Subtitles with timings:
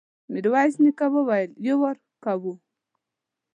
[0.31, 2.53] ميرويس نيکه وويل: يو وار کوو.